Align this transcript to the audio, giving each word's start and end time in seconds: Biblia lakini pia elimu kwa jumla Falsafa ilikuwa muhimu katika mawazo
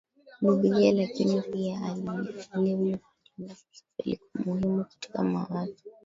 Biblia 0.41 0.91
lakini 0.91 1.41
pia 1.41 1.79
elimu 1.91 2.27
kwa 2.51 2.61
jumla 2.61 2.97
Falsafa 2.97 3.63
ilikuwa 3.97 4.45
muhimu 4.55 4.83
katika 4.85 5.23
mawazo 5.23 5.75